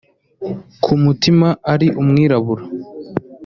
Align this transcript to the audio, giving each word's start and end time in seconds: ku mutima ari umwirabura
ku 0.83 0.91
mutima 1.03 1.47
ari 1.73 1.87
umwirabura 2.01 2.63